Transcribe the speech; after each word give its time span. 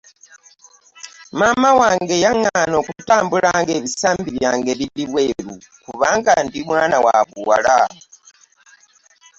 Maama 1.39 1.69
wange 1.79 2.15
yangaana 2.23 2.75
okutambula 2.81 3.49
nga 3.61 3.71
ebisambi 3.77 4.29
byange 4.37 4.71
biri 4.79 5.03
bweru 5.11 5.53
kubanga 5.85 6.31
ndi 6.45 6.59
mwana 6.67 6.97
wabula. 7.05 7.77